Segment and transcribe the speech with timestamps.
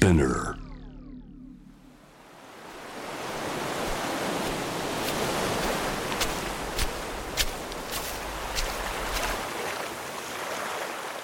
[0.00, 0.54] Spinner.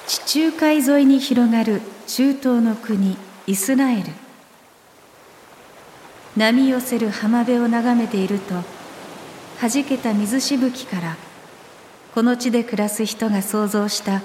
[0.09, 3.17] 地中海沿いに広がる中東の国
[3.47, 4.11] イスラエル。
[6.37, 8.55] 波寄せる浜辺を眺めていると
[9.61, 11.17] 弾けた水しぶきから
[12.13, 14.21] この地で暮らす人が想像した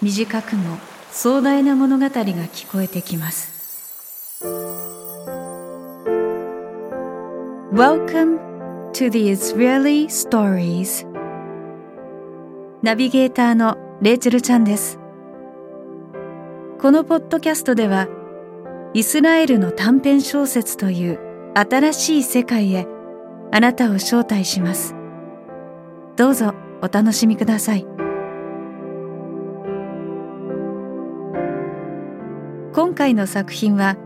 [0.00, 0.78] 短くも
[1.10, 3.51] 壮大な物語が聞こえてきます。
[7.72, 8.38] Welcome
[8.92, 11.06] to the Israeli Stories.
[12.82, 14.98] ナビゲーターのレイチェルちゃんです
[16.78, 18.08] このポッドキャストでは
[18.92, 21.18] イスラエルの短編小説という
[21.54, 22.86] 新しい世界へ
[23.50, 24.94] あなたを招待します。
[26.16, 27.86] どうぞお楽しみください。
[32.74, 33.96] 今回の作品は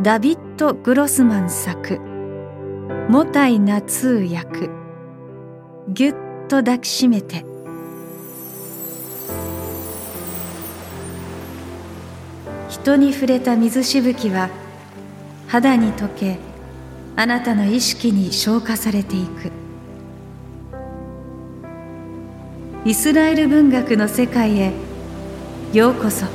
[0.00, 2.09] ダビッド・グロスマン作。
[3.08, 4.70] モタイ・ナツー役
[5.88, 6.14] ぎゅっ
[6.48, 7.44] と抱きしめて。
[12.68, 14.48] 人に触れた水しぶきは
[15.48, 16.38] 肌に溶け
[17.16, 19.50] あなたの意識に消化されていく。
[22.84, 24.72] イスラエル文学の世界へ
[25.72, 26.26] ようこそ。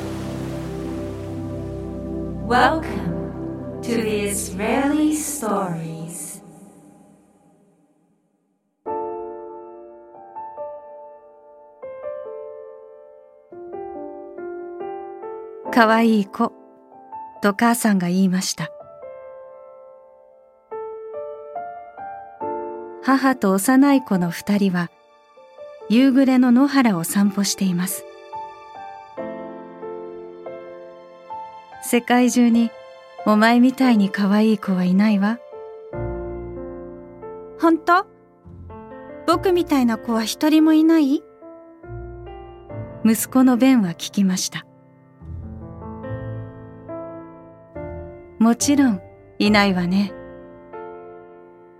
[2.47, 5.94] Welcome to the Israeli Stories
[15.75, 16.53] かわいい子。
[17.41, 18.69] と母さんが言いました。
[23.03, 24.89] 母と幼い子の二人は
[25.89, 28.05] 夕暮れの野原を散歩しています。
[31.83, 32.71] 世界中に
[33.25, 35.39] お前みたいに可愛い子はいないわ。
[37.59, 38.05] 本当？
[39.27, 41.21] 僕みたいな子は一人もいない？
[43.03, 44.65] 息子のベンは聞きました
[48.45, 49.01] もちろん
[49.39, 50.13] いないわね。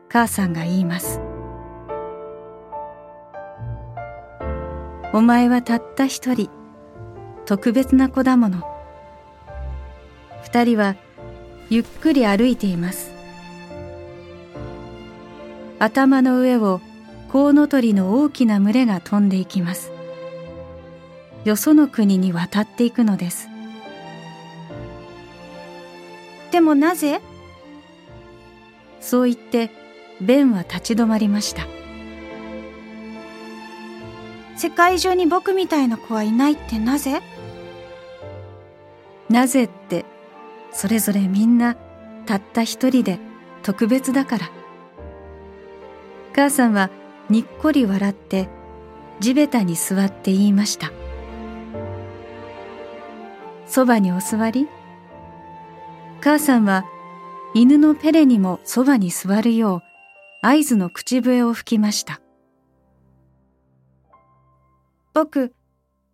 [0.10, 1.22] 母さんが言います。
[5.14, 6.50] お前はたった一人
[7.46, 8.64] 特別な子だもの。
[10.42, 10.96] 二人は
[11.70, 13.14] ゆっくり歩いています。
[15.78, 16.82] 頭の上を
[17.32, 19.92] コウノトリの大きな群れが飛んでいきます。
[21.44, 23.55] よその国に渡っていくのです。
[26.56, 27.20] でもなぜ？
[29.02, 29.72] そう言って
[30.22, 31.68] ベンは立ち止まりました。
[34.56, 37.22] 世界中に僕みたいな子はいないってなぜ？
[39.30, 40.06] なぜって
[40.72, 41.76] それぞれみんな
[42.26, 43.20] たった一人で
[43.62, 44.50] 特別だから。
[46.34, 46.90] 母さんは
[47.30, 48.48] にっこり笑って
[49.20, 50.94] 地べたに座って言いました。
[53.68, 54.70] そばにお座り？
[56.26, 56.86] 母さんは
[57.54, 59.84] 犬のペレにもそばに座るよ
[60.44, 62.20] う合図の口笛を吹きました。
[65.14, 65.54] 僕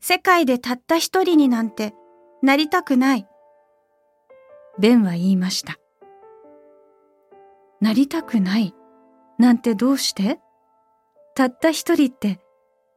[0.01, 1.93] 世界でたった一人になんて
[2.43, 3.27] なりたくない。
[4.77, 5.77] ベンは言いました。
[7.79, 8.75] なりたくない
[9.39, 10.41] なんてどうして？
[11.35, 12.41] たった一人って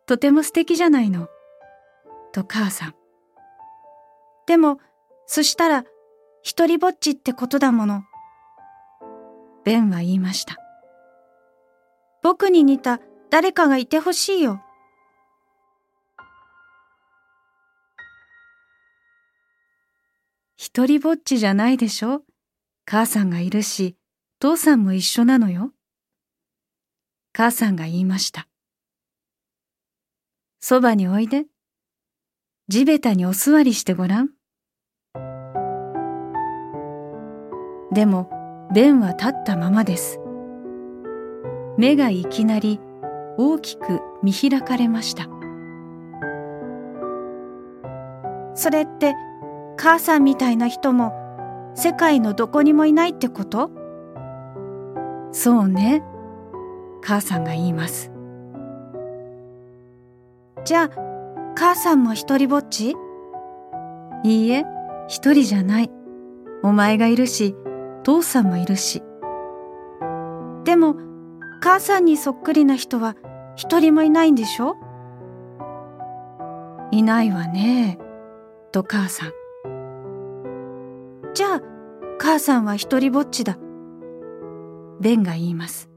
[0.06, 1.28] とても素敵じゃないの。
[2.32, 2.94] と母さん。
[4.48, 4.80] でも
[5.26, 5.84] そしたら
[6.46, 8.04] 一りぼっちってことだもの。
[9.64, 10.58] ベンは言いました。
[12.22, 13.00] 僕に似た
[13.30, 14.60] 誰かがいてほしいよ。
[20.58, 22.20] 一りぼっちじゃないでしょ？
[22.84, 23.96] 母さんがいるし
[24.38, 25.72] 父さんも一緒なのよ。
[27.32, 28.48] 母さんが言いました。
[30.60, 31.46] そばにおいで。
[32.68, 34.33] 地べたにお座りしてごらん。
[37.94, 38.28] でも
[38.74, 40.18] ベンは立ったままです。
[41.78, 42.80] 目がいきなり
[43.38, 45.28] 大きく見開かれました。
[48.56, 49.14] それって
[49.76, 51.12] 母さんみたいな人も
[51.76, 53.70] 世界のどこにもいないってこと？
[55.30, 56.02] そうね。
[57.02, 58.10] 母さんが言います。
[60.64, 60.90] じゃあ
[61.56, 62.96] 母さんも一りぼっち？
[64.24, 64.64] いいえ
[65.06, 65.90] 一人じゃない。
[66.62, 67.54] お前がいるし
[68.04, 69.02] 父さんもいるし。
[70.62, 70.94] でも
[71.60, 73.16] 母さんにそっくりな人は
[73.56, 74.76] 一人もいないんでしょ？
[76.90, 77.98] いないわね
[78.70, 79.32] と母さん。
[81.34, 81.60] じゃあ、
[82.18, 83.56] 母さんは一人ぼっちだ。
[85.00, 85.90] ベンが言います。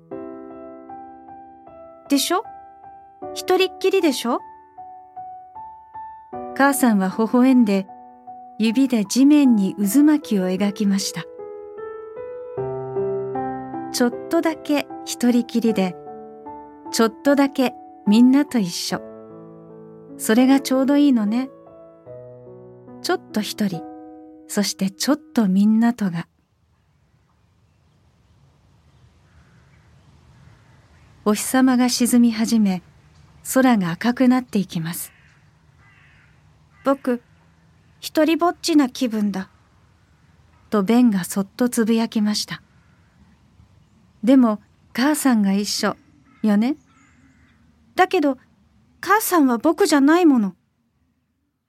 [2.09, 2.43] でしょ？
[3.33, 4.39] 一人っきりでしょ？
[6.55, 7.85] 母さんは微笑んで
[8.57, 11.23] 指で地面に渦巻きを描きました。
[13.97, 15.95] ちょっとだけ一人きりで
[16.91, 17.73] ちょっとだけ
[18.05, 19.01] みんなと一緒。
[20.19, 21.49] それがちょうどいいのね。
[23.01, 23.81] ちょっと一人。
[24.47, 26.27] そしてちょっとみんなとが。
[31.25, 32.83] お日様が沈み始め
[33.51, 35.11] 空が赤くなっていきます。
[36.85, 37.23] 僕
[37.99, 39.49] 一りぼっちな気分だ。
[40.69, 42.61] とベンがそっとつぶやきました。
[44.27, 44.59] でも
[44.91, 45.95] 母さんが一緒
[46.43, 46.75] よね？
[47.95, 48.37] だけど
[48.99, 50.53] 母さんは僕じゃないもの。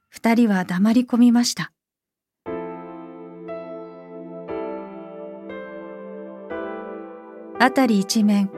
[0.08, 1.70] 二人は黙り込みました。
[7.60, 8.50] 辺り一面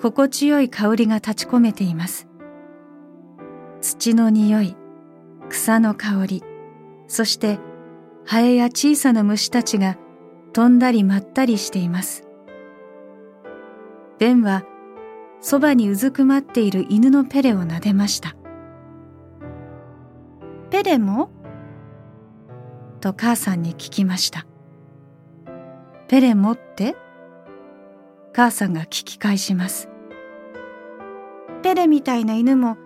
[0.00, 2.28] 心地よい香りが立ち込めています。
[3.80, 4.76] 土の匂い、
[5.48, 6.44] 草の香り、
[7.08, 7.58] そして
[8.24, 9.98] ハエや小さな虫たちが
[10.52, 12.29] 飛んだり舞ったりしています。
[14.20, 14.64] ベンは
[15.40, 18.36] そばにうずくまっている犬のペレを撫でました。
[20.68, 21.30] ペレも？
[23.00, 24.46] と母さんに聞きました。
[26.06, 26.96] ペレもって？
[28.34, 29.88] 母さんが聞き返します。
[31.62, 32.76] ペレみたいな犬も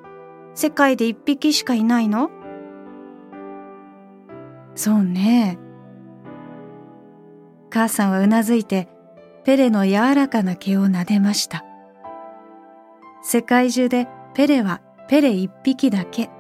[0.55, 2.31] 世界で一匹しかいないの？
[4.77, 5.59] そうね。
[7.71, 8.89] 母さんはうなずいて
[9.45, 11.65] ペレの柔らかな毛を撫でました。
[13.23, 16.31] 世界中でペレはペレ一匹だけ。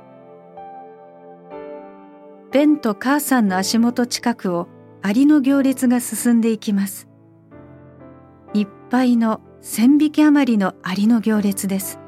[2.50, 4.68] ベンと母さんの足元近くを
[5.02, 7.08] アリの行列が進んでいきます。
[8.54, 11.98] いっぱいの千匹余りのアリの行列です。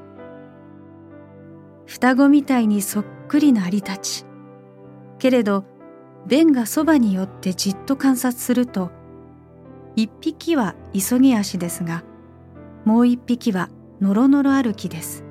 [1.85, 4.25] 双子みたいにそっくりなアリたち。
[5.19, 5.65] けれど
[6.27, 8.91] ベンがそばに寄ってじっと観察すると
[9.97, 12.05] 一匹は急ぎ足ですが
[12.85, 13.71] もう一匹は
[14.01, 15.25] のろのろ歩きです。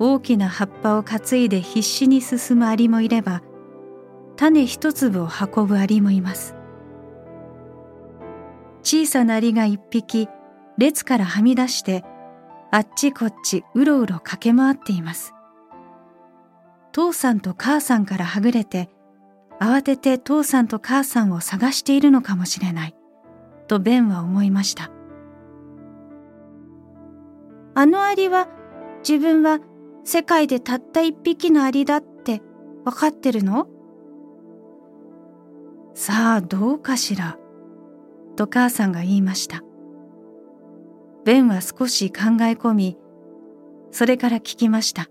[0.00, 3.42] 大きな葉っぱを担いで必死に進むアリもいれば
[4.36, 6.56] 種一粒を運ぶアリもいます。
[8.82, 10.28] 小さなアリが一匹
[10.78, 12.02] 列からはみ出して
[12.72, 15.34] あっちこっちうろうろ駆け回っています。
[16.92, 18.88] 父さんと母さんからはぐれて
[19.60, 22.96] 慌てて父さんと母さんを探しているのかもしれない。
[23.68, 24.90] とベンは思いました。
[27.74, 28.48] あのアリは
[29.06, 29.60] 自分は
[30.02, 32.40] 世界でたった一匹のアリだって
[32.84, 33.68] 分かってるの？
[35.94, 37.38] さあどうかしら？
[38.36, 39.62] と母さんが言いました。
[41.26, 42.98] ベンは少し考え込み
[43.90, 45.08] それから聞きました。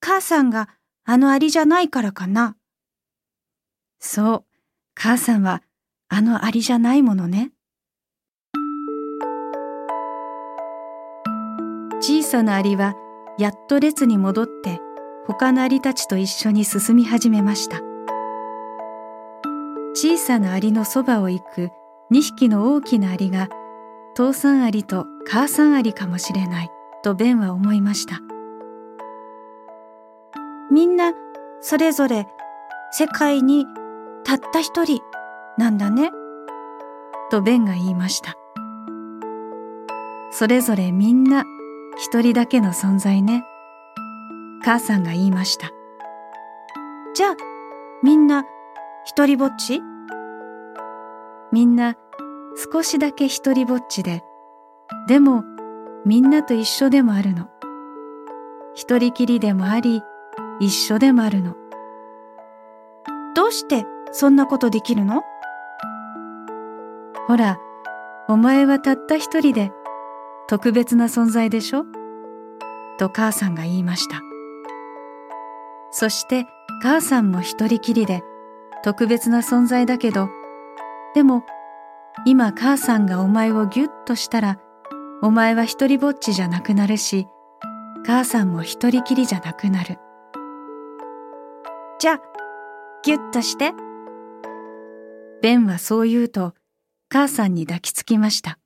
[0.00, 0.68] 母さんが
[1.04, 2.56] あのアリじゃないからかな。
[3.98, 4.44] そう、
[4.94, 5.62] 母さんは
[6.08, 7.52] あのアリじゃないものね。
[12.00, 12.94] 小さなアリは
[13.38, 14.80] やっと列に戻って
[15.26, 17.80] 他のアリたちと一緒に進み始めました。
[19.94, 21.70] 小さなアリのそばを行く
[22.12, 23.48] 2匹の大きなアリが
[24.14, 26.70] 父さんアリと母さんアリかもしれない
[27.02, 28.29] とベンは思いました。
[30.70, 31.12] みんな
[31.60, 32.28] それぞれ
[32.92, 33.66] 世界に
[34.24, 35.00] たった一人
[35.58, 36.12] なんだね。
[37.30, 38.34] とベンが言いました。
[40.30, 41.44] それぞれみんな
[41.96, 43.44] 一人だけの存在ね。
[44.62, 45.70] 母さんが言いました。
[47.14, 47.36] じゃあ
[48.02, 48.44] みんな
[49.04, 49.82] 一人ぼっち？
[51.50, 51.96] みんな
[52.72, 54.22] 少しだけ一人ぼっちで、
[55.08, 55.44] でも
[56.06, 57.48] みんなと一緒でもあるの。
[58.74, 60.02] 一人きりでもあり、
[60.60, 61.56] 一緒でもあるの。
[63.34, 65.22] どうしてそんなことできるの？
[67.26, 67.58] ほら、
[68.28, 69.72] お前はたった一人で
[70.48, 71.84] 特別な存在でしょ？
[72.98, 74.20] と母さんが言いました。
[75.90, 76.46] そして
[76.82, 78.22] 母さんも一人きりで
[78.84, 80.28] 特別な存在だけど、
[81.14, 81.44] でも
[82.26, 84.58] 今母さんがお前をぎゅっとしたら、
[85.22, 87.26] お前は一人ぼっちじゃなくなるし、
[88.04, 89.98] 母さんも一人きりじゃなくなる。
[92.00, 92.20] じゃあ、
[93.02, 93.74] ぎゅっとして。
[95.42, 96.54] ベンはそう言うと、
[97.10, 98.58] 母さんに抱きつきました。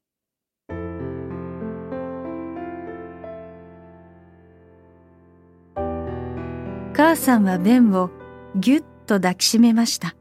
[6.97, 8.11] 母さんはベンを
[8.55, 10.15] ぎゅっと抱きしめました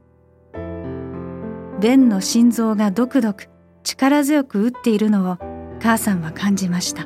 [1.80, 3.48] ベンの心臓がドクドク
[3.84, 5.38] 力強く打っているのを
[5.80, 7.06] 母さんは感じました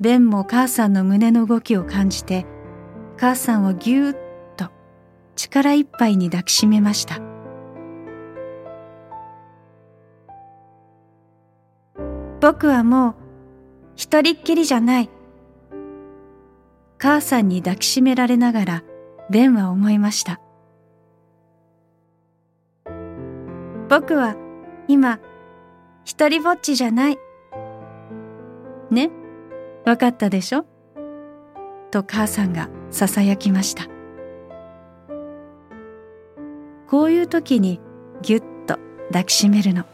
[0.00, 2.46] ベンも母さんの胸の動きを感じて
[3.18, 4.27] 母さんをぎゅーっと
[5.38, 7.20] 力いっぱいに抱きしめました。
[12.40, 13.14] 僕はもう
[13.94, 15.10] 一人っきりじゃない。
[16.98, 18.82] 母さんに抱きしめられながら
[19.30, 20.40] ベンは思いました。
[23.88, 24.34] 僕は
[24.88, 25.20] 今
[26.04, 27.18] 一りぼっちじゃない。
[28.90, 29.10] ね？
[29.84, 30.66] わかったでしょ？
[31.92, 33.97] と母さんがささやきました。
[36.88, 37.80] こういう時に
[38.22, 38.78] ぎゅっと
[39.08, 39.84] 抱きしめるの。